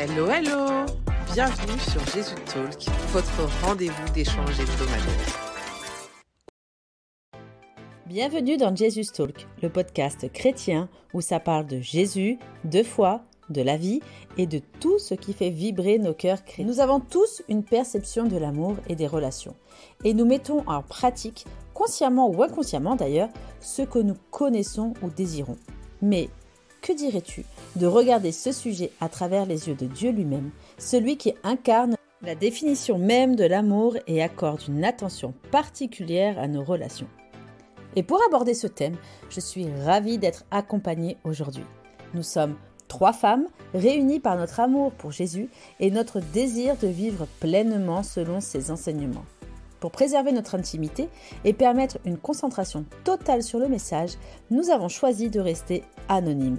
[0.00, 0.86] Hello, hello
[1.34, 5.72] Bienvenue sur Jésus Talk, votre rendez-vous d'échange hebdomadaire.
[8.06, 13.60] Bienvenue dans Jesus Talk, le podcast chrétien où ça parle de Jésus, de foi, de
[13.60, 13.98] la vie
[14.36, 16.66] et de tout ce qui fait vibrer nos cœurs chrétiens.
[16.66, 19.56] Nous avons tous une perception de l'amour et des relations
[20.04, 21.44] et nous mettons en pratique,
[21.74, 25.58] consciemment ou inconsciemment d'ailleurs, ce que nous connaissons ou désirons.
[26.02, 26.28] Mais
[26.82, 27.44] que dirais-tu
[27.76, 32.34] de regarder ce sujet à travers les yeux de Dieu lui-même, celui qui incarne la
[32.34, 37.08] définition même de l'amour et accorde une attention particulière à nos relations
[37.94, 38.96] Et pour aborder ce thème,
[39.30, 41.64] je suis ravie d'être accompagnée aujourd'hui.
[42.14, 42.56] Nous sommes
[42.88, 48.40] trois femmes réunies par notre amour pour Jésus et notre désir de vivre pleinement selon
[48.40, 49.24] ses enseignements.
[49.78, 51.08] Pour préserver notre intimité
[51.44, 54.12] et permettre une concentration totale sur le message,
[54.50, 56.58] nous avons choisi de rester anonymes.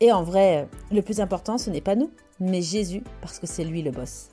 [0.00, 3.64] Et en vrai, le plus important, ce n'est pas nous, mais Jésus, parce que c'est
[3.64, 4.30] lui le boss.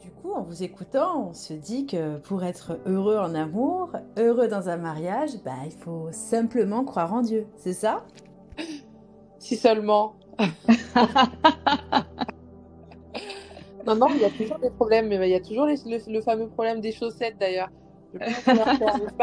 [0.00, 4.46] Du coup, en vous écoutant, on se dit que pour être heureux en amour, heureux
[4.46, 8.04] dans un mariage, bah, il faut simplement croire en Dieu, c'est ça?
[9.38, 10.14] Si seulement.
[13.86, 16.48] non, non, il y a toujours des problèmes, mais il y a toujours le, fameux
[16.48, 17.70] problème des chaussettes d'ailleurs.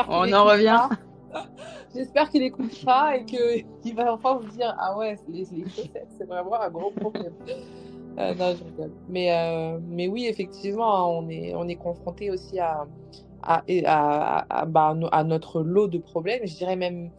[0.10, 0.90] On en revient.
[1.96, 6.26] J'espère qu'il écoutera et qu'il va enfin vous dire Ah ouais, les, les chaussettes, c'est
[6.26, 7.34] vraiment un gros problème.
[8.18, 8.92] Euh, non, je rigole.
[9.08, 12.86] Mais, euh, mais oui, effectivement, hein, on est, on est confronté aussi à,
[13.44, 13.64] à,
[14.50, 16.42] à, bah, à, notre lot de problèmes.
[16.46, 17.12] Je dirais même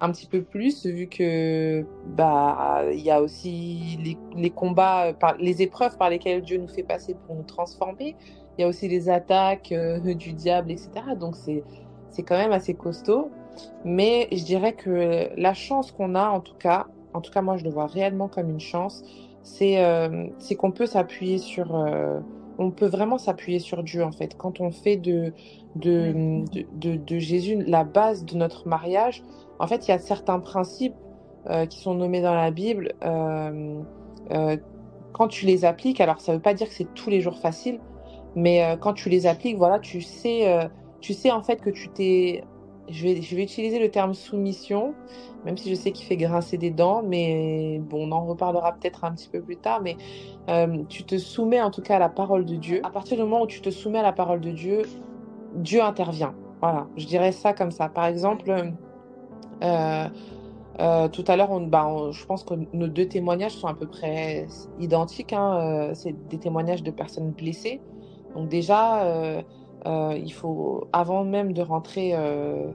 [0.00, 5.96] un petit peu plus, vu que bah il y a aussi les, combats, les épreuves
[5.96, 8.16] par lesquelles Dieu nous fait passer pour nous transformer.
[8.56, 10.90] Il y a aussi les attaques euh, du diable, etc.
[11.18, 11.62] Donc c'est
[12.10, 13.30] c'est quand même assez costaud.
[13.84, 17.56] Mais je dirais que la chance qu'on a, en tout cas, en tout cas moi
[17.56, 19.02] je le vois réellement comme une chance,
[19.42, 20.26] c'est euh,
[20.58, 22.20] qu'on peut s'appuyer sur, euh,
[22.58, 24.36] on peut vraiment s'appuyer sur Dieu en fait.
[24.36, 25.32] Quand on fait de
[25.76, 29.22] de, de, de, Jésus la base de notre mariage,
[29.58, 30.96] en fait il y a certains principes
[31.48, 32.94] euh, qui sont nommés dans la Bible.
[33.04, 33.80] Euh,
[35.12, 37.38] quand tu les appliques, alors ça ne veut pas dire que c'est tous les jours
[37.38, 37.80] facile,
[38.36, 40.68] mais quand tu les appliques, voilà, tu sais,
[41.00, 42.44] tu sais en fait que tu t'es
[42.90, 44.94] je vais, utiliser le terme soumission,
[45.44, 49.04] même si je sais qu'il fait grincer des dents, mais bon, on en reparlera peut-être
[49.04, 49.96] un petit peu plus tard, mais
[50.48, 52.80] euh, tu te soumets en tout cas à la parole de Dieu.
[52.84, 54.82] À partir du moment où tu te soumets à la parole de Dieu,
[55.54, 56.34] Dieu intervient.
[56.60, 57.88] Voilà, je dirais ça comme ça.
[57.88, 58.50] Par exemple,
[59.62, 60.08] euh,
[60.80, 64.46] euh, tout à l'heure, bah, je pense que nos deux témoignages sont à peu près
[64.80, 65.32] identiques.
[65.32, 67.80] Hein, c'est des témoignages de personnes blessées.
[68.34, 69.42] Donc déjà,
[69.86, 72.70] il faut, avant même de rentrer euh,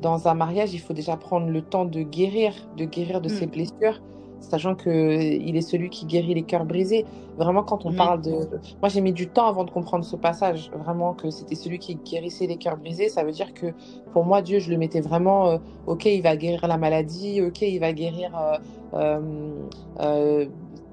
[0.00, 3.46] dans un mariage, il faut déjà prendre le temps de guérir, de guérir de ses
[3.46, 3.50] mmh.
[3.50, 4.02] blessures,
[4.40, 7.04] sachant que il est celui qui guérit les cœurs brisés.
[7.36, 7.96] Vraiment, quand on mmh.
[7.96, 8.32] parle de,
[8.80, 11.96] moi j'ai mis du temps avant de comprendre ce passage, vraiment que c'était celui qui
[11.96, 13.08] guérissait les cœurs brisés.
[13.08, 13.66] Ça veut dire que
[14.12, 17.62] pour moi, Dieu, je le mettais vraiment, euh, ok, il va guérir la maladie, ok,
[17.62, 18.30] il va guérir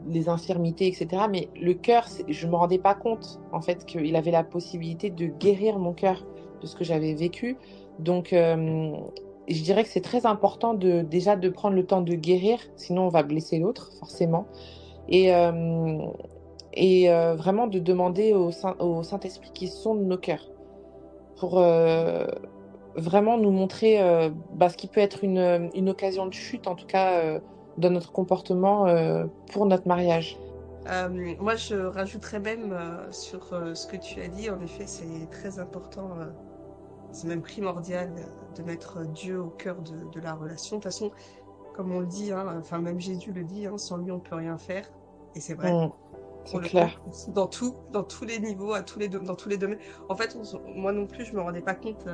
[0.08, 1.24] les infirmités, etc.
[1.30, 5.10] Mais le cœur, je ne me rendais pas compte, en fait, qu'il avait la possibilité
[5.10, 6.26] de guérir mon cœur
[6.62, 7.58] de ce que j'avais vécu.
[8.00, 8.92] Donc, euh,
[9.48, 13.04] je dirais que c'est très important de déjà de prendre le temps de guérir, sinon
[13.04, 14.48] on va blesser l'autre, forcément.
[15.10, 15.98] Et, euh,
[16.74, 20.48] et euh, vraiment de demander au, Saint, au Saint-Esprit qui sonde nos cœurs
[21.38, 21.60] pour
[22.96, 24.00] vraiment nous montrer
[24.54, 27.40] bah, ce qui peut être une, une, occasion de chute, en tout cas
[27.78, 30.38] dans notre comportement euh, pour notre mariage.
[30.90, 33.46] Euh, moi, je rajouterais même euh, sur
[33.76, 34.50] ce que tu as dit.
[34.50, 36.10] En effet, c'est très important,
[37.12, 38.12] c'est même primordial
[38.56, 40.78] de mettre Dieu au cœur de, la relation.
[40.78, 41.12] De toute façon,
[41.76, 44.36] comme on le dit, hein, enfin même Jésus le dit, hein, sans lui on peut
[44.36, 44.90] rien faire.
[45.36, 45.72] Et c'est vrai.
[45.72, 45.92] Mmh,
[46.46, 47.02] c'est clair.
[47.30, 49.80] Dans tout, dans tous les niveaux, à tous les dans tous les domaines.
[50.10, 50.36] En fait,
[50.76, 52.06] moi non plus, je me rendais pas compte.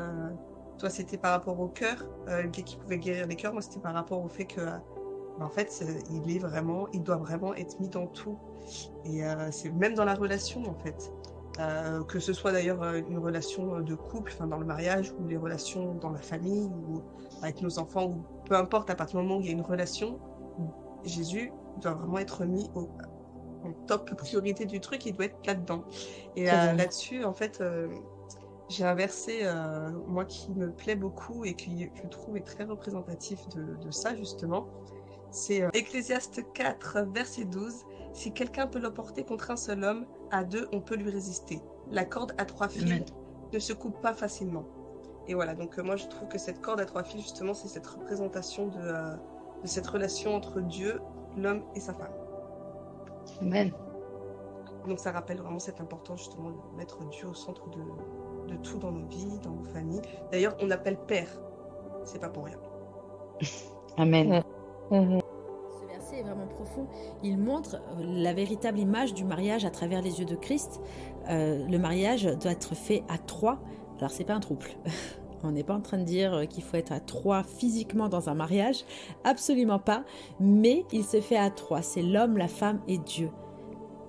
[0.77, 2.05] toi, c'était par rapport au cœur,
[2.51, 3.53] qui pouvait guérir les cœurs.
[3.53, 4.61] Moi, c'était par rapport au fait que
[5.39, 8.37] en fait, il est vraiment, il doit vraiment être mis dans tout.
[9.05, 11.11] Et euh, c'est même dans la relation, en fait.
[11.59, 15.27] Euh, que ce soit d'ailleurs euh, une relation de couple, enfin dans le mariage, ou
[15.27, 17.01] les relations dans la famille, ou
[17.41, 19.61] avec nos enfants, ou peu importe, à partir du moment où il y a une
[19.61, 20.19] relation,
[21.03, 21.51] Jésus
[21.81, 22.89] doit vraiment être mis au,
[23.63, 25.83] en top priorité du truc, il doit être là-dedans.
[26.35, 27.63] Et là-dessus, en fait,
[28.69, 29.41] j'ai un verset,
[30.07, 34.15] moi, qui me plaît beaucoup et qui, je trouve, est très représentatif de, de ça,
[34.15, 34.67] justement.
[35.37, 37.85] C'est euh, Ecclésiaste 4, verset 12.
[38.11, 41.61] Si quelqu'un peut l'emporter contre un seul homme, à deux, on peut lui résister.
[41.91, 43.03] La corde à trois fils
[43.53, 44.65] ne se coupe pas facilement.
[45.27, 47.67] Et voilà, donc euh, moi je trouve que cette corde à trois fils, justement, c'est
[47.67, 49.15] cette représentation de, euh,
[49.61, 50.99] de, cette relation entre Dieu,
[51.37, 52.13] l'homme et sa femme.
[53.41, 53.71] Amen.
[54.87, 58.79] Donc ça rappelle vraiment cette importance justement de mettre Dieu au centre de, de tout
[58.79, 60.01] dans nos vies, dans nos familles.
[60.31, 61.29] D'ailleurs, on appelle père.
[62.05, 62.57] C'est pas pour rien.
[63.97, 64.43] Amen.
[64.91, 65.19] Mhm.
[65.19, 65.26] Ce
[66.49, 66.87] profond.
[67.23, 70.81] Il montre euh, la véritable image du mariage à travers les yeux de Christ.
[71.29, 73.59] Euh, le mariage doit être fait à trois.
[73.97, 74.67] Alors c'est pas un trouble.
[75.43, 78.29] On n'est pas en train de dire euh, qu'il faut être à trois physiquement dans
[78.29, 78.85] un mariage,
[79.23, 80.03] absolument pas.
[80.39, 81.81] Mais il se fait à trois.
[81.81, 83.29] C'est l'homme, la femme et Dieu,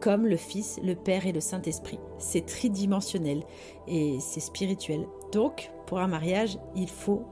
[0.00, 2.00] comme le Fils, le Père et le Saint Esprit.
[2.18, 3.42] C'est tridimensionnel
[3.86, 5.06] et c'est spirituel.
[5.32, 7.24] Donc, pour un mariage, il faut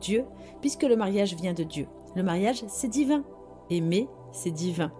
[0.00, 0.24] Dieu,
[0.60, 1.86] puisque le mariage vient de Dieu.
[2.16, 3.24] Le mariage, c'est divin.
[3.70, 4.92] Aimer, c'est divin.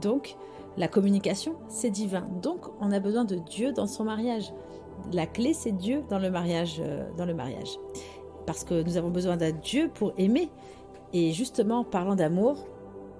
[0.00, 0.36] Donc,
[0.76, 2.26] la communication, c'est divin.
[2.42, 4.52] Donc, on a besoin de Dieu dans son mariage.
[5.12, 7.78] La clé, c'est Dieu dans le mariage, euh, dans le mariage.
[8.46, 10.50] Parce que nous avons besoin d'un Dieu pour aimer.
[11.12, 12.66] Et justement, en parlant d'amour,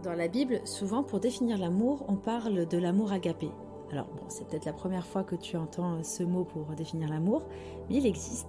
[0.02, 3.50] dans la Bible, souvent pour définir l'amour, on parle de l'amour agapé.
[3.90, 7.42] Alors c'est peut-être la première fois que tu entends ce mot pour définir l'amour,
[7.88, 8.48] mais il existe.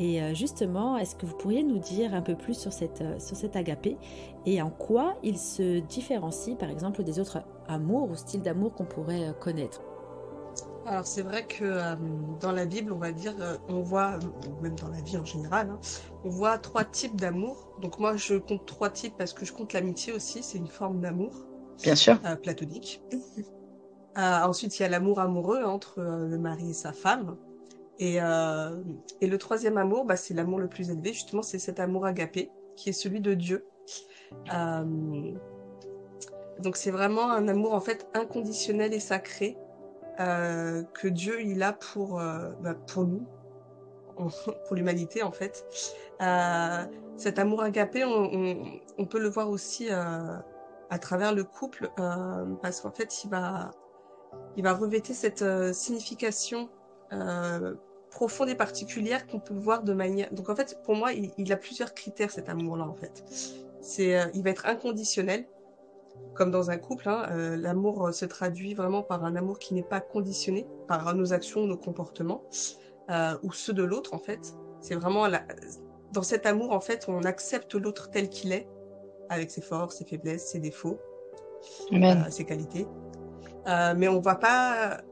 [0.00, 3.18] Et euh, justement, est-ce que vous pourriez nous dire un peu plus sur, cette, euh,
[3.20, 3.98] sur cet agapé
[4.46, 8.86] et en quoi il se différencie par exemple des autres amours ou styles d'amour qu'on
[8.86, 9.82] pourrait euh, connaître?
[10.86, 11.96] Alors c'est vrai que euh,
[12.40, 14.18] dans la Bible, on va dire, euh, on voit,
[14.62, 15.80] même dans la vie en général, hein,
[16.24, 17.68] on voit trois types d'amour.
[17.80, 21.00] Donc moi, je compte trois types parce que je compte l'amitié aussi, c'est une forme
[21.00, 21.32] d'amour
[21.82, 22.18] Bien sûr.
[22.24, 23.02] euh, platonique.
[24.18, 27.36] Euh, ensuite, il y a l'amour amoureux entre euh, le mari et sa femme.
[28.00, 28.82] Et, euh,
[29.20, 32.50] et le troisième amour, bah, c'est l'amour le plus élevé, justement, c'est cet amour agapé,
[32.74, 33.66] qui est celui de Dieu.
[34.54, 35.32] Euh,
[36.60, 39.58] donc c'est vraiment un amour en fait inconditionnel et sacré
[40.20, 42.20] euh, que Dieu il a pour
[42.60, 43.26] bah, pour nous,
[44.66, 45.66] pour l'humanité en fait.
[47.16, 51.90] Cet amour agapé, on, peut le voir aussi à travers le couple,
[52.62, 53.72] parce qu'en fait il va
[54.56, 55.44] il va revêter cette
[55.74, 56.70] signification
[58.10, 60.32] profonde et particulière qu'on peut voir de manière.
[60.32, 63.24] Donc en fait, pour moi, il, il a plusieurs critères cet amour-là en fait.
[63.80, 65.46] C'est, euh, il va être inconditionnel,
[66.34, 67.08] comme dans un couple.
[67.08, 71.14] Hein, euh, l'amour euh, se traduit vraiment par un amour qui n'est pas conditionné par
[71.14, 72.42] nos actions, nos comportements
[73.10, 74.54] euh, ou ceux de l'autre en fait.
[74.80, 75.42] C'est vraiment la...
[76.12, 78.68] dans cet amour en fait, on accepte l'autre tel qu'il est,
[79.28, 80.98] avec ses forces, ses faiblesses, ses défauts,
[82.30, 82.86] ses qualités.
[83.66, 85.02] Mais on va pas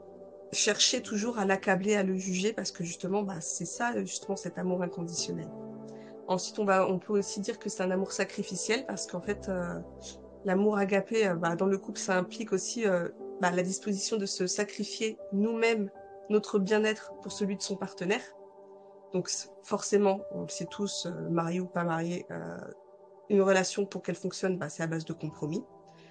[0.53, 4.59] chercher toujours à l'accabler, à le juger, parce que justement, bah, c'est ça, justement, cet
[4.59, 5.49] amour inconditionnel.
[6.27, 9.49] Ensuite, on va, on peut aussi dire que c'est un amour sacrificiel, parce qu'en fait,
[9.49, 9.79] euh,
[10.45, 13.09] l'amour agapé, euh, bah, dans le couple, ça implique aussi euh,
[13.41, 15.91] bah, la disposition de se sacrifier nous-mêmes,
[16.31, 18.23] notre bien-être pour celui de son partenaire.
[19.15, 19.31] Donc,
[19.63, 22.59] forcément, on le sait tous, euh, marié ou pas marié, euh,
[23.31, 25.65] une relation pour qu'elle fonctionne, bah, c'est à base de compromis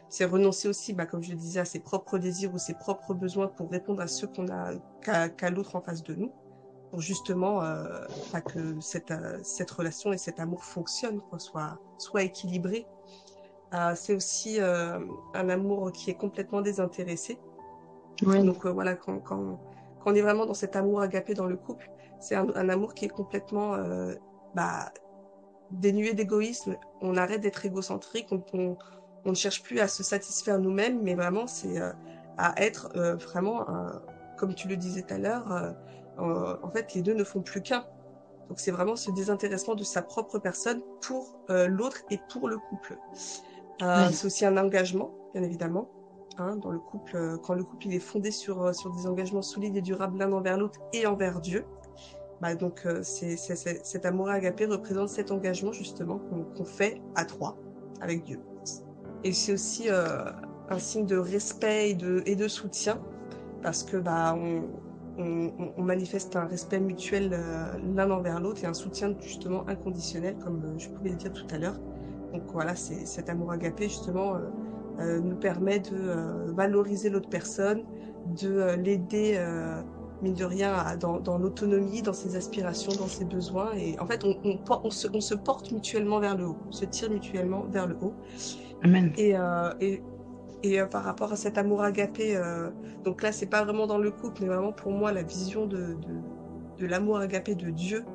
[0.10, 3.14] c'est renoncer aussi, bah, comme je le disais, à ses propres désirs ou ses propres
[3.14, 4.72] besoins pour répondre à ceux qu'on a
[5.02, 6.32] qu'a l'autre en face de nous,
[6.92, 11.80] pour justement euh, pas que cette euh, cette relation et cet amour fonctionnent, quoi, soit
[11.98, 12.88] soit équilibré.
[13.74, 15.00] Euh, c'est aussi euh,
[15.34, 17.38] un amour qui est complètement désintéressé.
[18.26, 18.42] Oui.
[18.44, 19.60] Donc euh, voilà, quand, quand
[20.00, 21.90] quand on est vraiment dans cet amour agapé dans le couple,
[22.22, 24.16] c'est un, un amour qui est complètement euh,
[24.56, 24.92] bah,
[25.72, 26.78] dénué d'égoïsme.
[27.02, 28.78] On arrête d'être égocentrique, on, on
[29.28, 31.92] on ne cherche plus à se satisfaire nous-mêmes, mais vraiment c'est euh,
[32.38, 33.66] à être euh, vraiment,
[34.38, 35.52] comme tu le disais tout à l'heure,
[36.20, 37.86] euh, en fait les deux ne font plus qu'un.
[38.50, 42.98] Donc c'est vraiment ce désintéressement de sa propre personne pour l'autre et pour le couple.
[43.82, 44.14] Oui.
[44.14, 45.90] C'est aussi un engagement, bien évidemment.
[46.40, 49.76] Hein, dans le couple, quand le couple il est fondé sur sur des engagements solides
[49.76, 51.66] et durables l'un envers l'autre et envers Dieu,
[52.42, 56.66] bah donc euh, c'est c'est- c'est- cet amour agapé représente cet engagement justement qu'on qu'on
[56.66, 57.58] fait à trois
[58.02, 58.40] avec Dieu.
[59.24, 60.32] Et c'est aussi euh,
[60.70, 63.00] un signe de respect et de, et de soutien
[63.64, 64.64] parce que bah on,
[65.18, 70.36] on, on manifeste un respect mutuel euh, l'un envers l'autre et un soutien justement inconditionnel
[70.44, 71.80] comme euh, je pouvais le dire tout à l'heure.
[72.34, 74.36] Donc voilà, cet amour agapé justement
[75.00, 77.84] euh, nous permet de euh, valoriser l'autre personne,
[78.40, 79.40] de l'aider
[80.22, 84.24] mine de rien dans, dans l'autonomie, dans ses aspirations, dans ses besoins et en fait
[84.24, 87.66] on, on, on se, on se porte mutuellement vers le haut, on se tire mutuellement
[87.70, 88.14] vers le haut.
[88.84, 89.18] Amen.
[89.18, 90.02] Et, euh, et,
[90.64, 92.70] et euh, par rapport à cet amour agapé, euh,
[93.04, 95.98] donc là, c'est pas vraiment dans le couple, mais vraiment pour moi, la vision de,
[96.78, 98.06] de, l'amour agapé de Dieu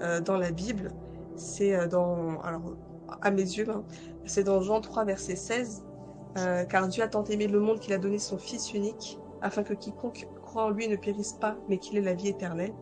[0.00, 0.92] euh, dans la Bible,
[1.36, 2.76] c'est euh, dans, alors,
[3.20, 3.84] à mes yeux, hein,
[4.24, 5.84] c'est dans Jean 3, verset 16,
[6.38, 9.62] euh, car Dieu a tant aimé le monde qu'il a donné son Fils unique, afin
[9.62, 12.72] que quiconque croit en lui ne périsse pas, mais qu'il ait la vie éternelle.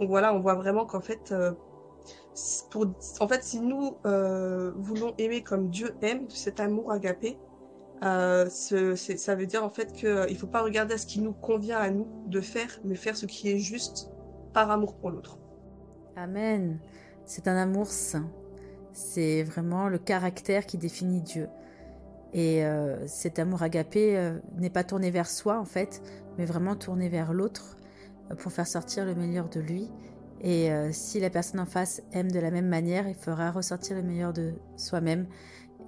[0.00, 1.52] Donc voilà, on voit vraiment qu'en fait, euh,
[3.20, 7.38] en fait, si nous euh, voulons aimer comme Dieu aime, cet amour agapé,
[8.04, 11.32] Euh, ça veut dire en fait qu'il ne faut pas regarder à ce qui nous
[11.32, 14.10] convient à nous de faire, mais faire ce qui est juste
[14.52, 15.38] par amour pour l'autre.
[16.16, 16.80] Amen.
[17.24, 18.28] C'est un amour saint.
[18.92, 21.48] C'est vraiment le caractère qui définit Dieu.
[22.32, 26.02] Et euh, cet amour agapé euh, n'est pas tourné vers soi en fait,
[26.38, 27.76] mais vraiment tourné vers l'autre
[28.30, 29.90] euh, pour faire sortir le meilleur de lui.
[30.42, 33.96] Et euh, si la personne en face aime de la même manière, il fera ressortir
[33.96, 35.26] le meilleur de soi-même.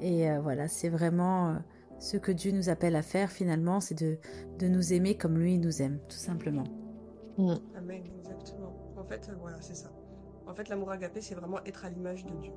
[0.01, 1.55] Et euh, voilà, c'est vraiment euh,
[1.99, 4.19] ce que Dieu nous appelle à faire finalement, c'est de,
[4.59, 6.65] de nous aimer comme lui nous aime, tout simplement.
[7.39, 8.73] Amen, exactement.
[8.97, 9.91] En fait, euh, voilà, c'est ça.
[10.47, 12.53] En fait, l'amour agapé, c'est vraiment être à l'image de Dieu.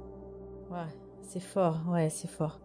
[0.70, 0.86] Ouais,
[1.22, 2.60] c'est fort, ouais, c'est fort.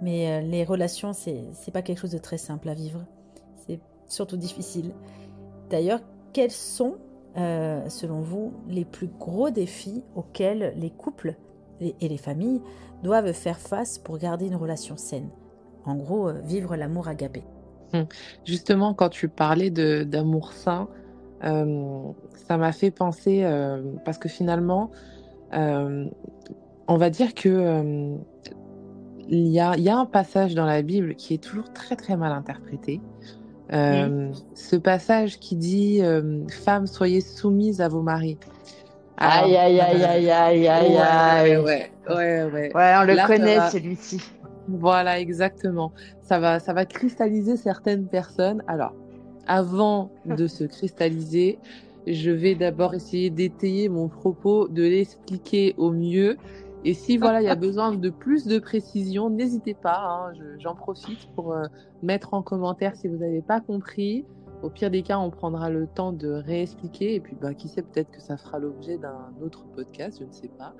[0.00, 3.04] Mais euh, les relations, c'est c'est pas quelque chose de très simple à vivre.
[3.66, 4.94] C'est surtout difficile.
[5.68, 6.00] D'ailleurs,
[6.32, 6.96] quels sont,
[7.36, 11.34] euh, selon vous, les plus gros défis auxquels les couples
[11.80, 12.60] et les familles
[13.02, 15.30] doivent faire face pour garder une relation saine?
[15.84, 17.42] En gros, euh, vivre l'amour agapé.
[18.44, 20.88] Justement, quand tu parlais d'amour sain,
[21.44, 22.02] euh,
[22.46, 23.44] ça m'a fait penser
[24.06, 24.90] parce que finalement,
[25.52, 28.16] on va dire que
[29.28, 32.32] il y y a un passage dans la Bible qui est toujours très très mal
[32.32, 33.02] interprété.
[33.72, 38.38] Euh, Ce passage qui dit euh, Femmes, soyez soumises à vos maris.
[39.16, 41.56] Alors, Aïe, aïe, aïe, aïe, aïe, aïe, aïe.
[41.58, 42.72] ouais, ouais, ouais.
[42.74, 43.70] Ouais, on le Là, connaît, va.
[43.70, 44.20] celui-ci.
[44.68, 45.92] Voilà, exactement.
[46.22, 48.62] Ça va, ça va cristalliser certaines personnes.
[48.66, 48.94] Alors,
[49.46, 51.58] avant de se cristalliser,
[52.06, 56.36] je vais d'abord essayer d'étayer mon propos, de l'expliquer au mieux.
[56.84, 60.00] Et si voilà, il y a besoin de plus de précision, n'hésitez pas.
[60.04, 61.64] hein, je- J'en profite pour euh,
[62.02, 64.24] mettre en commentaire si vous n'avez pas compris.
[64.62, 67.14] Au pire des cas, on prendra le temps de réexpliquer.
[67.14, 70.32] Et puis, bah, qui sait, peut-être que ça fera l'objet d'un autre podcast, je ne
[70.32, 70.74] sais pas.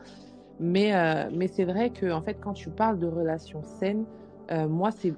[0.61, 4.05] Mais, euh, mais c'est vrai que fait, quand tu parles de relations saines,
[4.51, 5.15] euh, moi, c'est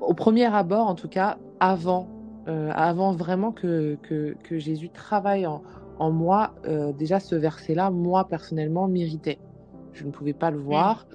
[0.00, 2.08] au premier abord, en tout cas, avant,
[2.46, 5.62] avant vraiment que, que, que Jésus travaille en,
[5.98, 9.38] en moi, euh, déjà ce verset-là, moi personnellement, m'irritait.
[9.92, 11.06] Je ne pouvais pas le voir,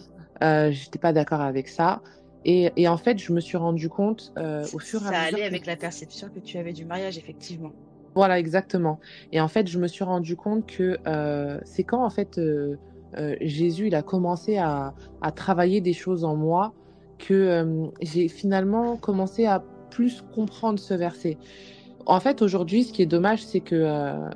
[0.43, 2.01] euh, j'étais pas d'accord avec ça.
[2.46, 5.19] Et, et en fait, je me suis rendu compte euh, au fur et à Ça
[5.22, 5.38] mesure.
[5.38, 7.72] allait que- avec la perception que tu avais du mariage, effectivement.
[8.15, 9.00] voilà, exactement.
[9.31, 12.39] Et en fait, je me suis rendu compte que euh, c'est quand en fait
[13.41, 16.74] Jésus il a commencé à, à travailler des choses en moi
[17.17, 21.38] que j'ai finalement commencé à plus comprendre ce verset.
[22.05, 24.29] En fait, aujourd'hui, ce qui est dommage, c'est que euh,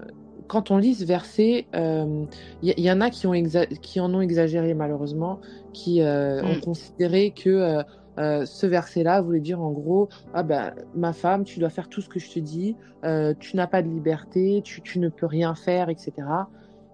[0.52, 2.26] quand on lit ce verset, euh,
[2.62, 5.40] il y, il y en a qui, ont en ont exagéré malheureusement,
[5.72, 6.60] qui euh, ont Mm.
[6.60, 7.84] considéré que euh,
[8.20, 12.02] euh, ce verset-là voulait dire en gros, ah ben ma femme, tu dois faire tout
[12.02, 15.26] ce que je te dis, euh, tu n'as pas de liberté, tu, tu ne peux
[15.26, 16.12] rien faire, etc.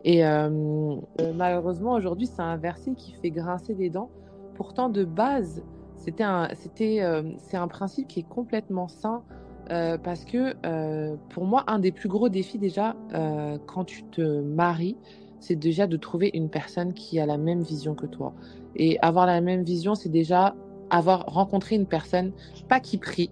[0.04, 4.12] Et euh, euh, malheureusement, aujourd'hui, c'est un verset qui fait grincer des dents.
[4.54, 5.64] Pourtant, de base,
[5.96, 9.24] c'était un, c'était, euh, c'est un principe qui est complètement sain
[9.72, 14.04] euh, parce que euh, pour moi, un des plus gros défis déjà, euh, quand tu
[14.04, 14.98] te maries,
[15.40, 18.34] c'est déjà de trouver une personne qui a la même vision que toi.
[18.76, 20.56] Et avoir la même vision, c'est déjà
[20.90, 22.32] avoir rencontré une personne,
[22.70, 23.30] pas qui prie,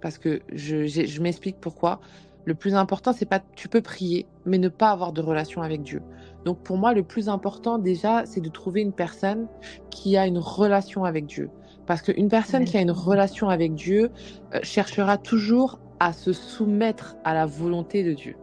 [0.00, 2.00] parce que je, je m'explique pourquoi.
[2.44, 5.82] Le plus important, c'est pas tu peux prier, mais ne pas avoir de relation avec
[5.82, 6.02] Dieu.
[6.44, 9.48] Donc pour moi, le plus important déjà, c'est de trouver une personne
[9.90, 11.50] qui a une relation avec Dieu.
[11.88, 14.10] Parce qu'une personne qui a une relation avec Dieu
[14.54, 18.36] euh, cherchera toujours à se soumettre à la volonté de Dieu.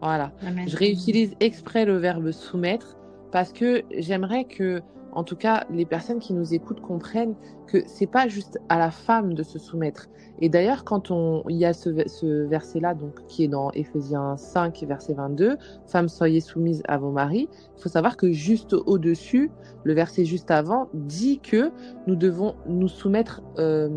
[0.00, 0.30] Voilà.
[0.46, 0.68] Amen.
[0.68, 2.96] Je réutilise exprès le verbe soumettre
[3.32, 4.82] parce que j'aimerais que,
[5.12, 7.34] en tout cas, les personnes qui nous écoutent comprennent
[7.66, 10.08] que c'est pas juste à la femme de se soumettre.
[10.40, 13.70] Et d'ailleurs, quand on, il y a ce, ve- ce verset-là, donc, qui est dans
[13.72, 17.48] Éphésiens 5, verset 22, Femmes, soyez soumises à vos maris.
[17.76, 19.50] Il faut savoir que juste au-dessus,
[19.84, 21.70] le verset juste avant dit que
[22.06, 23.88] nous devons nous soumettre euh,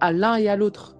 [0.00, 0.96] à l'un et à l'autre.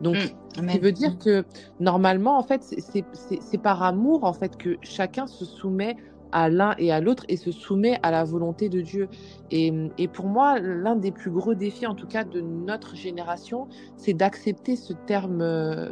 [0.00, 0.20] Donc, Mm.
[0.56, 1.44] ce qui veut dire que
[1.80, 5.96] normalement, en fait, c'est par amour en fait que chacun se soumet
[6.36, 9.08] à l'un et à l'autre et se soumet à la volonté de Dieu.
[9.50, 13.68] Et, et pour moi, l'un des plus gros défis, en tout cas de notre génération,
[13.96, 15.40] c'est d'accepter ce terme,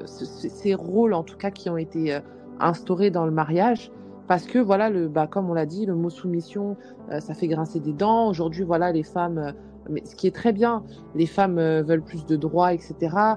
[0.07, 2.21] ce- ce- ces rôles en tout cas qui ont été euh,
[2.61, 3.91] instaurés dans le mariage.
[4.29, 6.77] Parce que voilà, le, bah, comme on l'a dit, le mot soumission,
[7.11, 8.29] euh, ça fait grincer des dents.
[8.29, 9.53] Aujourd'hui, voilà, les femmes, euh,
[9.89, 10.83] mais ce qui est très bien,
[11.15, 13.37] les femmes veulent plus de droits, etc.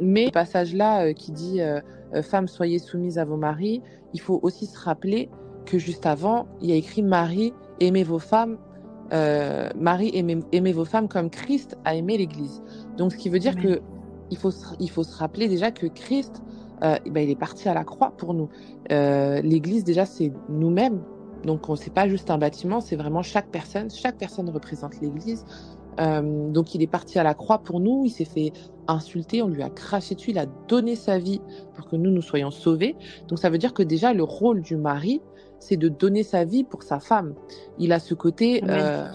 [0.00, 1.60] Mais ce passage-là qui dit
[2.22, 3.82] Femmes, soyez soumises à vos maris,
[4.14, 5.28] il faut aussi se rappeler
[5.70, 8.58] que juste avant, il y a écrit Marie, aimez vos femmes,
[9.12, 12.62] euh, Marie, aimez, aimez vos femmes comme Christ a aimé l'Église.
[12.96, 13.76] Donc, ce qui veut dire Amen.
[13.76, 13.82] que
[14.30, 16.42] il faut, se, il faut se rappeler déjà que Christ,
[16.84, 18.48] euh, eh ben, il est parti à la croix pour nous.
[18.92, 21.02] Euh, L'Église, déjà, c'est nous-mêmes.
[21.44, 23.90] Donc, on c'est pas juste un bâtiment, c'est vraiment chaque personne.
[23.90, 25.44] Chaque personne représente l'Église.
[25.98, 28.04] Donc, il est parti à la croix pour nous.
[28.06, 28.52] Il s'est fait
[28.88, 31.42] insulter, on lui a craché dessus, il a donné sa vie
[31.74, 32.96] pour que nous nous soyons sauvés.
[33.28, 35.20] Donc, ça veut dire que déjà le rôle du mari,
[35.60, 37.34] c'est de donner sa vie pour sa femme.
[37.78, 39.06] Il a ce côté euh,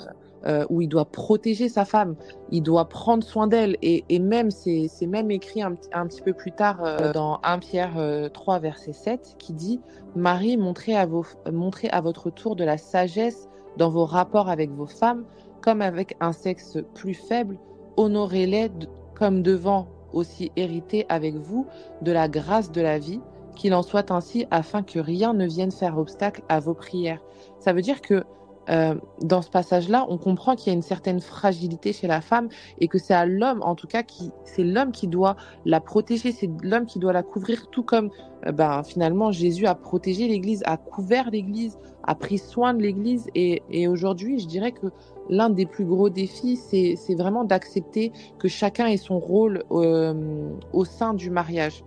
[0.46, 2.16] euh, où il doit protéger sa femme,
[2.52, 3.78] il doit prendre soin d'elle.
[3.82, 7.60] Et, et, même, c'est même écrit un, un, petit peu plus tard euh, dans 1
[7.60, 9.82] Pierre 3, verset 7, qui dit
[10.16, 14.72] Marie, montrez à, vos, montrez à votre tour de la sagesse dans vos rapports avec
[14.72, 15.25] vos femmes,
[15.62, 17.58] comme avec un sexe plus faible,
[17.98, 18.70] honorez-les
[19.16, 21.66] comme devant aussi hériter avec vous
[22.02, 23.20] de la grâce de la vie
[23.56, 27.22] qu'il en soit ainsi afin que rien ne vienne faire obstacle à vos prières.
[27.60, 28.24] Ça veut dire que
[28.70, 32.50] euh, dans ce passage-là, on comprend qu'il y a une certaine fragilité chez la femme
[32.80, 34.02] et que c'est à l'homme, en tout cas,
[34.44, 35.36] c'est l'homme qui doit
[35.66, 38.10] la protéger, c'est l'homme qui doit la couvrir, tout comme
[38.46, 43.28] euh, ben, finalement Jésus a protégé l'Église, a couvert l'Église, a pris soin de l'Église.
[43.36, 44.88] Et, et aujourd'hui, je dirais que
[45.30, 50.86] l'un des plus gros défis, c'est vraiment d'accepter que chacun ait son rôle euh, au
[50.86, 51.84] sein du mariage.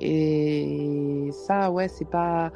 [0.00, 2.50] Et ça, ouais, c'est pas.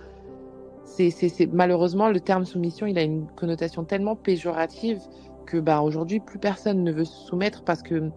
[0.86, 5.00] C'est, malheureusement le terme soumission, il a une connotation tellement péjorative
[5.44, 8.10] que bah aujourd'hui plus personne ne veut se soumettre parce que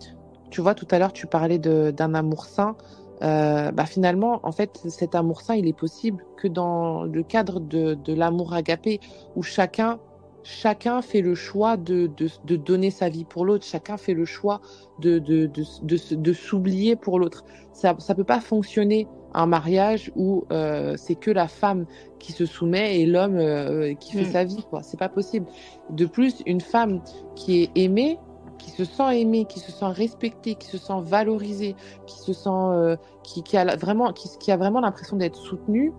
[0.52, 2.76] tu vois tout à l'heure tu parlais d'un amour sain.
[3.24, 7.60] Euh, bah finalement en fait cet amour sain il est possible que dans le cadre
[7.60, 9.00] de, de l'amour agapé
[9.36, 9.98] où chacun
[10.44, 14.24] chacun fait le choix de, de, de donner sa vie pour l'autre, chacun fait le
[14.24, 14.62] choix
[15.00, 17.44] de, de, de s'oublier pour l'autre.
[17.74, 21.86] Ça ne peut pas fonctionner un mariage où euh, c'est que la femme
[22.20, 24.32] qui se soumet et l'homme euh, qui fait mm.
[24.32, 24.66] sa vie.
[24.70, 24.82] quoi.
[24.84, 25.46] C'est pas possible.
[25.90, 27.02] De plus, une femme
[27.36, 28.20] qui est aimée,
[28.58, 32.50] qui se sent aimée, qui se sent respectée, qui se sent valorisée, qui se sent,
[32.50, 35.94] euh, qui, qui, a vraiment, qui, qui a vraiment l'impression d'être soutenue,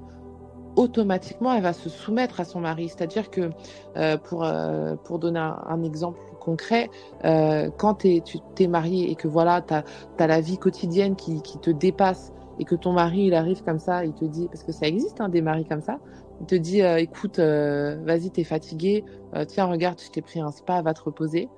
[0.79, 2.89] automatiquement, elle va se soumettre à son mari.
[2.89, 3.51] C'est-à-dire que,
[3.97, 6.89] euh, pour, euh, pour donner un, un, exemple concret,
[7.25, 11.43] euh, quand es, tu t'es marié et que voilà, tu as, la vie quotidienne qui,
[11.43, 14.65] qui, te dépasse et que ton mari, il arrive comme ça, il te dit, parce
[14.65, 15.99] que ça existe, hein, des maris comme ça,
[16.41, 19.05] il te dit, euh, écoute, euh, vas-y, t'es fatigué,
[19.47, 21.49] tiens, regarde, je t'ai pris un spa, va te reposer.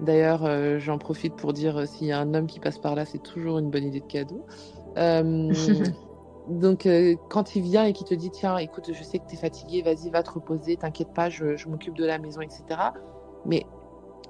[0.00, 0.48] D'ailleurs,
[0.78, 3.58] j'en profite pour dire, s'il y a un homme qui passe par là, c'est toujours
[3.58, 4.44] une bonne idée de cadeau.
[6.50, 9.34] Donc, euh, quand il vient et qu'il te dit, tiens, écoute, je sais que tu
[9.34, 12.64] es fatigué, vas-y, va te reposer, t'inquiète pas, je, je m'occupe de la maison, etc.
[13.46, 13.66] Mais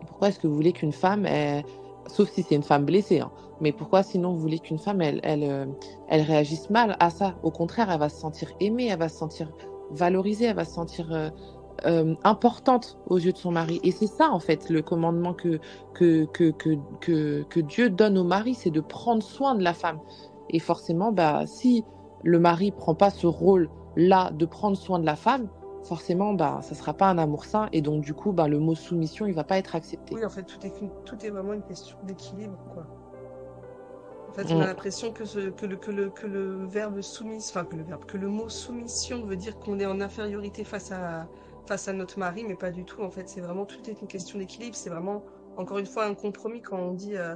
[0.06, 1.26] pourquoi est-ce que vous voulez qu'une femme,
[2.06, 5.20] sauf si c'est une femme blessée, hein, mais pourquoi sinon vous voulez qu'une femme, elle,
[5.22, 5.66] elle, euh,
[6.08, 7.34] elle, réagisse mal à ça?
[7.42, 9.52] Au contraire, elle va se sentir aimée, elle va se sentir
[9.90, 11.30] valorisée, elle va se sentir euh,
[11.86, 13.80] euh, importante aux yeux de son mari.
[13.82, 15.60] Et c'est ça, en fait, le commandement que,
[15.94, 19.74] que, que, que, que, que Dieu donne au mari, c'est de prendre soin de la
[19.74, 19.98] femme.
[20.48, 21.84] Et forcément, bah, si
[22.22, 25.48] le mari prend pas ce rôle-là de prendre soin de la femme,
[25.84, 27.68] forcément, bah, ça sera pas un amour sain.
[27.72, 30.14] Et donc, du coup, bah, le mot soumission, il va pas être accepté.
[30.14, 30.72] Oui, en fait, tout est,
[31.04, 32.86] tout est vraiment une question d'équilibre, quoi.
[34.28, 34.66] En fait, on a mm.
[34.68, 38.16] l'impression que, que, le, que, le, que le verbe soumis, enfin, que le verbe, que
[38.16, 41.26] le mot soumission veut dire qu'on est en infériorité face à,
[41.66, 43.02] face à notre mari, mais pas du tout.
[43.02, 44.76] En fait, c'est vraiment, tout est une question d'équilibre.
[44.76, 45.24] C'est vraiment,
[45.56, 47.34] encore une fois, un compromis quand on dit, euh,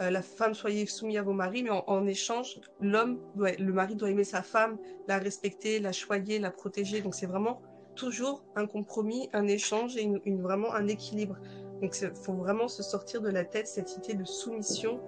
[0.00, 4.10] euh, la femme soyez soumise à vos maris, mais en, échange, l'homme, le mari doit
[4.10, 4.78] aimer sa femme,
[5.08, 7.00] la respecter, la choyer, la protéger.
[7.00, 7.60] Donc c'est vraiment
[7.96, 11.36] toujours un compromis, un échange et une, vraiment un équilibre.
[11.82, 15.00] Donc il faut vraiment se sortir de la tête cette idée de soumission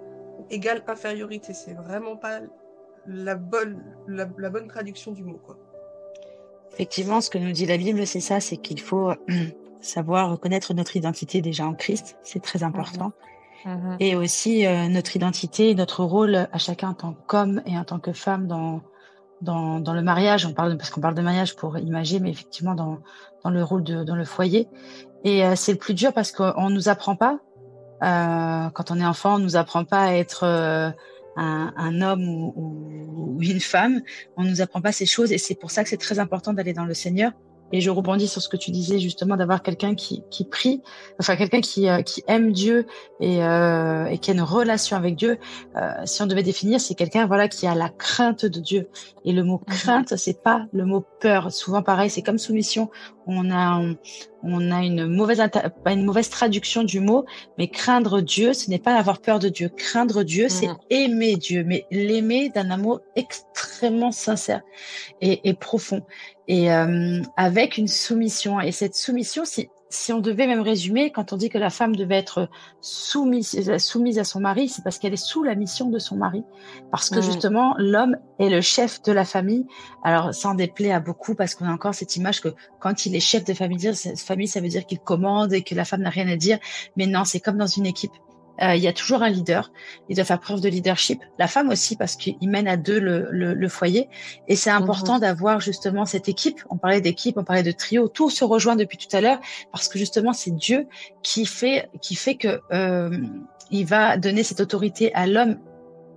[0.49, 1.53] égale infériorité.
[1.53, 2.41] C'est vraiment pas
[3.07, 5.57] la bonne, la, bonne traduction du mot, quoi.
[6.73, 9.11] Effectivement, ce que nous dit la Bible, c'est ça, c'est qu'il faut
[9.81, 12.17] savoir reconnaître notre identité déjà en Christ.
[12.23, 13.07] C'est très important.
[13.65, 17.83] Mmh et aussi euh, notre identité, notre rôle à chacun en tant qu'homme et en
[17.83, 18.81] tant que femme dans
[19.41, 20.45] dans, dans le mariage.
[20.45, 22.99] On parle parce qu'on parle de mariage pour imaginer, mais effectivement dans
[23.43, 24.67] dans le rôle de dans le foyer.
[25.23, 27.39] Et euh, c'est le plus dur parce qu'on nous apprend pas
[28.03, 30.89] euh, quand on est enfant, on nous apprend pas à être euh,
[31.35, 34.01] un, un, homme ou, ou, une femme.
[34.37, 36.73] On nous apprend pas ces choses et c'est pour ça que c'est très important d'aller
[36.73, 37.33] dans le Seigneur
[37.71, 40.81] et je rebondis sur ce que tu disais justement d'avoir quelqu'un qui, qui prie,
[41.19, 42.87] enfin quelqu'un qui, euh, qui aime Dieu
[43.19, 45.37] et, euh, et qui a une relation avec Dieu.
[45.75, 48.89] Euh, si on devait définir, c'est quelqu'un voilà qui a la crainte de Dieu.
[49.25, 49.75] Et le mot mhm.
[49.75, 51.51] crainte, c'est pas le mot peur.
[51.51, 52.89] Souvent pareil, c'est comme soumission.
[53.27, 53.79] On a
[54.41, 55.41] on a une mauvaise
[55.83, 57.25] pas une mauvaise traduction du mot,
[57.57, 59.69] mais craindre Dieu, ce n'est pas avoir peur de Dieu.
[59.69, 60.77] Craindre Dieu, c'est mhm.
[60.89, 64.61] aimer Dieu, mais l'aimer d'un amour extrêmement sincère
[65.21, 66.03] et, et profond
[66.49, 68.59] et euh, avec une soumission.
[68.59, 71.95] Et cette soumission, si si on devait même résumer, quand on dit que la femme
[71.95, 72.47] devait être
[72.79, 76.43] soumise, soumise à son mari, c'est parce qu'elle est sous la mission de son mari.
[76.91, 79.65] Parce que justement, l'homme est le chef de la famille.
[80.03, 83.15] Alors, ça en déplaît à beaucoup parce qu'on a encore cette image que quand il
[83.15, 86.11] est chef de famille, famille, ça veut dire qu'il commande et que la femme n'a
[86.11, 86.59] rien à dire.
[86.95, 88.13] Mais non, c'est comme dans une équipe.
[88.61, 89.71] Euh, il y a toujours un leader.
[90.09, 91.21] Il doit faire preuve de leadership.
[91.37, 94.09] La femme aussi, parce qu'il mène à deux le, le, le foyer.
[94.47, 94.83] Et c'est mhm.
[94.83, 96.63] important d'avoir justement cette équipe.
[96.69, 98.07] On parlait d'équipe, on parlait de trio.
[98.07, 99.39] Tout se rejoint depuis tout à l'heure
[99.71, 100.87] parce que justement, c'est Dieu
[101.23, 103.17] qui fait, qui fait que euh,
[103.71, 105.57] il va donner cette autorité à l'homme.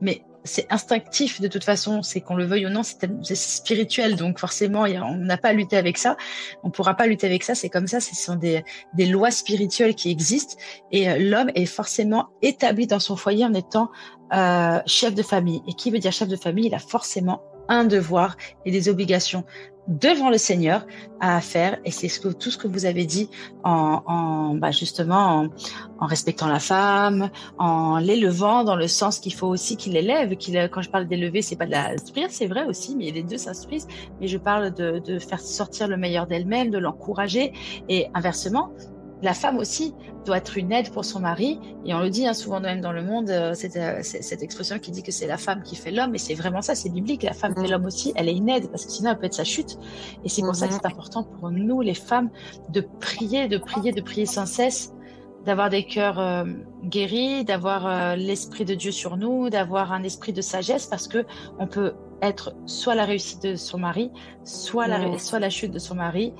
[0.00, 4.38] Mais c'est instinctif de toute façon, c'est qu'on le veuille ou non, c'est spirituel, donc
[4.38, 6.16] forcément on n'a pas à lutter avec ça,
[6.62, 9.94] on pourra pas lutter avec ça, c'est comme ça, ce sont des, des lois spirituelles
[9.94, 10.56] qui existent.
[10.90, 13.90] Et euh, l'homme est forcément établi dans son foyer en étant
[14.34, 15.62] euh, chef de famille.
[15.68, 19.44] Et qui veut dire chef de famille, il a forcément un devoir et des obligations
[19.88, 20.86] devant le Seigneur
[21.20, 21.78] à faire.
[21.84, 23.28] Et c'est ce que tout ce que vous avez dit
[23.64, 25.48] en, en bah justement
[25.98, 30.56] en, respectant la femme, en l'élevant dans le sens qu'il faut aussi qu'il élève, qu'il
[30.70, 31.92] quand je parle d'élever c'est pas de la
[32.28, 33.88] c'est vrai aussi mais les deux s'instruisent.
[34.20, 37.52] Mais je parle de, de faire sortir le meilleur d'elle-même, de l'encourager.
[37.88, 38.72] Et inversement
[39.22, 39.94] la femme aussi
[40.26, 41.60] doit être une aide pour son mari.
[41.84, 44.90] Et on le dit hein, souvent même dans le monde, euh, euh, cette, expression qui
[44.90, 46.14] dit que c'est la femme qui fait l'homme.
[46.14, 47.22] Et c'est vraiment ça, c'est biblique.
[47.22, 47.70] La femme fait mm.
[47.70, 48.12] l'homme aussi.
[48.16, 49.78] Elle est une aide parce que sinon elle peut être sa chute.
[50.24, 50.78] Et c'est pour ça que mm-hmm.
[50.82, 52.30] c'est important pour nous, les femmes,
[52.68, 54.92] de prier, de prier, de prier sans cesse
[55.44, 56.44] d'avoir des cœurs euh,
[56.84, 61.26] guéris, d'avoir l'esprit de Dieu sur nous, d'avoir un esprit de sagesse, parce que
[61.58, 64.10] on peut être soit la réussite de son mari,
[64.44, 65.18] soit la, mm.
[65.18, 66.32] soit la chute de son mari,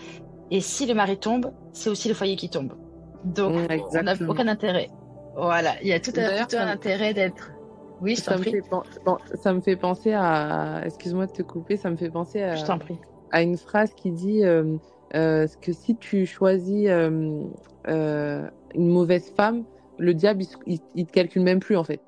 [0.52, 2.74] et si le mari tombe, c'est aussi le foyer qui tombe.
[3.24, 4.90] Donc, mm, on n'a aucun intérêt.
[5.34, 7.52] Voilà, il y a tout, un, intérêt d'être.
[8.02, 8.62] Oui, je ça, me fait
[9.42, 10.82] ça me fait penser à.
[10.84, 12.56] Excuse-moi de te couper, ça me fait penser à.
[12.56, 12.98] Je t'en prie.
[13.30, 14.76] À une phrase qui dit euh,
[15.14, 19.64] euh, que si tu choisis euh, une mauvaise femme,
[19.98, 22.00] le diable, il, il, te calcule même plus, en fait.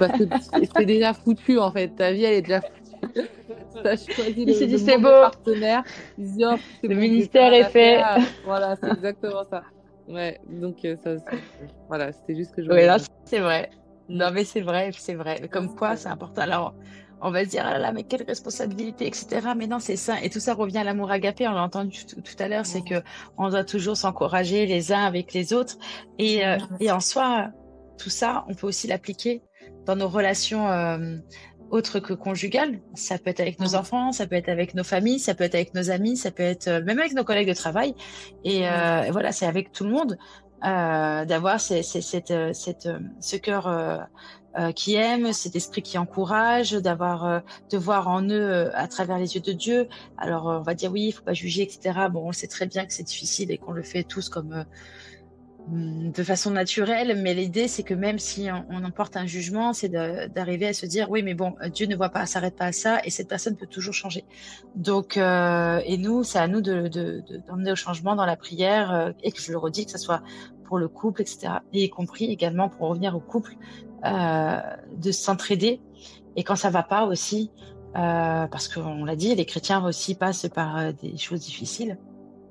[0.00, 0.24] Parce que
[0.76, 1.94] c'est déjà foutu, en fait.
[1.94, 2.83] Ta vie, elle est déjà foutue.
[3.14, 5.08] Il s'est dit c'est beau.
[5.08, 5.84] Partenaire.
[6.18, 8.02] Oh, le ministère est fait.
[8.44, 9.62] Voilà, c'est exactement ça.
[10.08, 11.16] Ouais, donc euh, ça,
[11.88, 12.70] voilà, c'était juste que je.
[12.70, 13.70] Oui, là, c'est vrai.
[14.08, 15.48] Non, mais c'est vrai, c'est vrai.
[15.50, 16.42] Comme quoi, c'est important.
[16.42, 16.74] Alors,
[17.22, 19.26] on va se dire, ah là mais quelle responsabilité, etc.
[19.56, 20.22] Mais non, c'est ça.
[20.22, 21.48] Et tout ça revient à l'amour agapé.
[21.48, 23.02] On l'a entendu tout, à l'heure, c'est que
[23.38, 25.76] on doit toujours s'encourager les uns avec les autres.
[26.18, 27.50] Et, euh, et en soi,
[27.96, 29.42] tout ça, on peut aussi l'appliquer
[29.86, 31.16] dans nos relations euh,
[31.74, 32.78] autre que conjugal.
[32.94, 35.56] Ça peut être avec nos enfants, ça peut être avec nos familles, ça peut être
[35.56, 37.94] avec nos amis, ça peut être euh, même avec nos collègues de travail.
[38.44, 40.16] Et euh, voilà, c'est avec tout le monde
[40.64, 42.88] euh, d'avoir cette, cette,
[43.20, 43.98] ce cœur euh,
[44.72, 49.40] qui aime, cet esprit qui encourage, d'avoir, de voir en eux à travers les yeux
[49.40, 49.88] de Dieu.
[50.16, 52.06] Alors on va dire oui, il faut pas juger, etc.
[52.08, 54.64] Bon, on sait très bien que c'est difficile et qu'on le fait tous comme
[55.68, 60.66] de façon naturelle, mais l'idée c'est que même si on, emporte un jugement, c'est d'arriver
[60.66, 63.10] à se dire oui, mais bon, Dieu ne voit pas, s'arrête pas à ça, et
[63.10, 64.24] cette personne peut toujours changer.
[64.74, 66.88] Donc, euh, et nous, c'est à nous de
[67.48, 70.22] d'emmener au changement dans la prière, euh, et que je le redis, que ce soit
[70.64, 71.54] pour le couple, etc.
[71.72, 73.54] Et y compris également pour revenir au couple,
[74.04, 74.60] euh,
[74.96, 75.80] de s'entraider,
[76.36, 77.50] et quand ça va pas aussi,
[77.94, 81.96] parce qu'on l'a dit, les chrétiens aussi passent par des choses difficiles.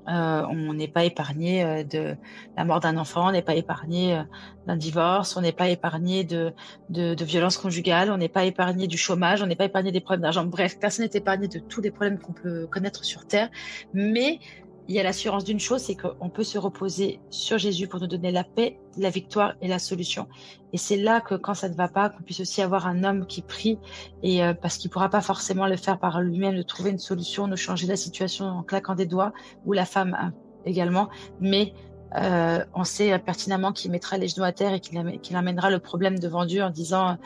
[0.07, 2.15] Euh, on n'est pas épargné euh, de
[2.57, 4.23] la mort d'un enfant, on n'est pas épargné euh,
[4.67, 6.53] d'un divorce, on n'est pas épargné de,
[6.89, 10.01] de, de violences conjugales, on n'est pas épargné du chômage, on n'est pas épargné des
[10.01, 10.45] problèmes d'argent.
[10.45, 13.49] Bref, personne n'est épargné de tous les problèmes qu'on peut connaître sur Terre.
[13.93, 14.39] Mais
[14.87, 18.07] il y a l'assurance d'une chose, c'est qu'on peut se reposer sur Jésus pour nous
[18.07, 20.27] donner la paix, la victoire et la solution.
[20.73, 23.25] Et c'est là que quand ça ne va pas, qu'on puisse aussi avoir un homme
[23.25, 23.79] qui prie,
[24.23, 27.47] et euh, parce qu'il pourra pas forcément le faire par lui-même, de trouver une solution,
[27.47, 29.33] de changer la situation en claquant des doigts,
[29.65, 30.33] ou la femme hein,
[30.65, 31.73] également, mais
[32.15, 36.19] euh, on sait pertinemment qu'il mettra les genoux à terre et qu'il amènera le problème
[36.19, 37.17] devant Dieu en disant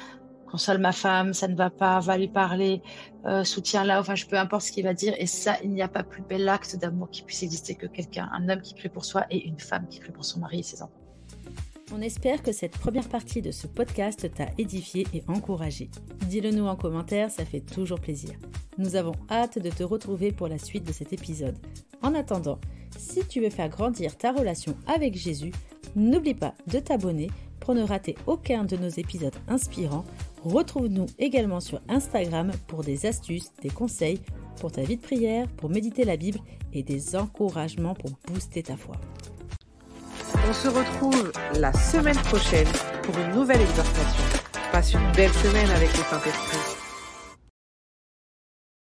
[0.49, 2.81] console ma femme, ça ne va pas, va lui parler,
[3.25, 5.13] euh, soutiens-la, enfin, je peux importe ce qu'il va dire.
[5.17, 8.29] Et ça, il n'y a pas plus bel acte d'amour qui puisse exister que quelqu'un,
[8.33, 10.63] un homme qui prie pour soi et une femme qui prie pour son mari et
[10.63, 10.93] ses enfants.
[11.93, 15.89] On espère que cette première partie de ce podcast t'a édifié et encouragé.
[16.27, 18.33] Dis-le nous en commentaire, ça fait toujours plaisir.
[18.77, 21.57] Nous avons hâte de te retrouver pour la suite de cet épisode.
[22.01, 22.59] En attendant,
[22.97, 25.53] si tu veux faire grandir ta relation avec Jésus,
[25.95, 27.29] n'oublie pas de t'abonner
[27.61, 30.05] pour ne rater aucun de nos épisodes inspirants
[30.47, 34.21] Retrouve-nous également sur Instagram pour des astuces, des conseils
[34.61, 36.39] pour ta vie de prière, pour méditer la Bible
[36.71, 38.95] et des encouragements pour booster ta foi.
[40.47, 42.67] On se retrouve la semaine prochaine
[43.03, 44.23] pour une nouvelle exhortation.
[44.71, 46.76] Passe une belle semaine avec le Saint-Esprit.